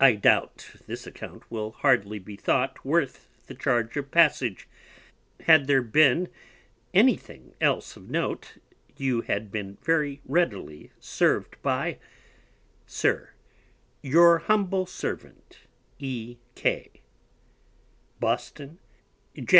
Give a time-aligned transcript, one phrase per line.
[0.00, 4.66] I doubt this Account will hardly be thought worth the Charge of Passage:
[5.46, 6.28] Had there been
[6.92, 8.58] any thing else of note,
[8.96, 11.98] you had been very readily serv'd by,
[12.84, 13.30] SIR,
[14.02, 15.60] Your Humble Servant,
[18.18, 18.78] Boston,
[19.36, 19.58] Jan.